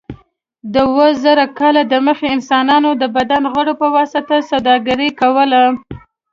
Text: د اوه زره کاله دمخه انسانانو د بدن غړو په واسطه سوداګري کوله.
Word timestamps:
د 0.73 0.75
اوه 0.89 1.07
زره 1.23 1.45
کاله 1.59 1.83
دمخه 1.93 2.27
انسانانو 2.35 2.89
د 3.01 3.03
بدن 3.15 3.43
غړو 3.53 3.73
په 3.81 3.87
واسطه 3.95 4.35
سوداګري 4.49 5.09
کوله. 5.21 5.61